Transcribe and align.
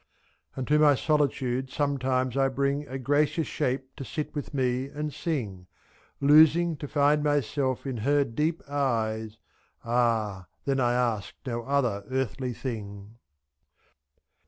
32 0.55 0.59
And 0.59 0.67
to 0.67 0.79
my 0.79 0.95
solitude 0.95 1.69
sometimes 1.69 2.35
I 2.35 2.47
bring 2.47 2.87
A 2.87 2.97
gracious 2.97 3.45
shape 3.45 3.95
to 3.97 4.03
sit 4.03 4.33
with 4.33 4.51
me 4.51 4.87
and 4.87 5.13
sing, 5.13 5.67
3 6.19 6.27
y 6.27 6.33
Losing, 6.33 6.75
to 6.77 6.87
find, 6.87 7.21
myself 7.21 7.85
in 7.85 7.97
her 7.97 8.23
deep 8.23 8.63
eyes— 8.67 9.37
Ah! 9.85 10.47
then 10.65 10.79
I 10.79 10.93
ask 10.93 11.35
no 11.45 11.61
other 11.65 12.03
earthly 12.09 12.51
thing. 12.53 13.17